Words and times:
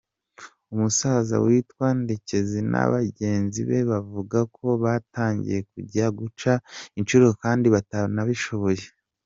Umusaza 0.73 1.35
witwa 1.45 1.85
Ndekezi 2.01 2.59
na 2.71 2.83
bagenzi 2.93 3.59
be 3.69 3.79
bavuga 3.91 4.39
ko 4.55 4.67
batangiye 4.83 5.59
kujya 5.71 6.05
guca 6.19 6.53
inshuro 6.99 7.27
kandi 7.43 7.67
batanabishoboye. 7.75 8.85